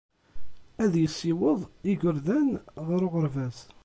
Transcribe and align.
Ad 0.83 0.93
yessiweḍ 0.97 1.59
igerdan 1.91 2.49
ɣer 2.85 2.99
uɣerbaz. 3.07 3.57